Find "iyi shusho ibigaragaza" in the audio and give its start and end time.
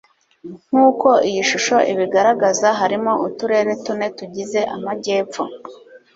1.27-2.67